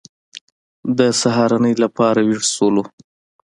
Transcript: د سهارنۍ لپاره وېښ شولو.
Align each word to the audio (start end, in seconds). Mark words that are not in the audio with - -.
د 0.97 0.99
سهارنۍ 1.21 1.73
لپاره 1.83 2.19
وېښ 2.27 2.43
شولو. 2.55 2.83